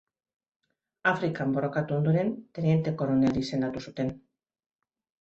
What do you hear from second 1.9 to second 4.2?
ondoren, teniente koronel izendatu zuten.